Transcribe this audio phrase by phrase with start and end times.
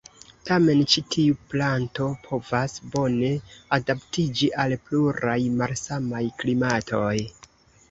[0.49, 3.31] Tamen ĉi tiu planto povas bone
[3.79, 7.15] adaptiĝi al pluraj malsamaj klimatoj.